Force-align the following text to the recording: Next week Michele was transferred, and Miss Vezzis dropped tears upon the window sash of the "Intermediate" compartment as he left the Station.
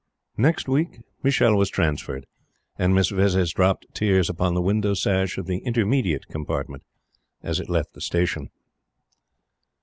Next 0.37 0.67
week 0.67 1.01
Michele 1.21 1.55
was 1.55 1.69
transferred, 1.69 2.25
and 2.75 2.95
Miss 2.95 3.11
Vezzis 3.11 3.53
dropped 3.53 3.85
tears 3.93 4.31
upon 4.31 4.55
the 4.55 4.61
window 4.63 4.95
sash 4.95 5.37
of 5.37 5.45
the 5.45 5.59
"Intermediate" 5.59 6.27
compartment 6.27 6.81
as 7.43 7.59
he 7.59 7.65
left 7.65 7.93
the 7.93 8.01
Station. 8.01 8.49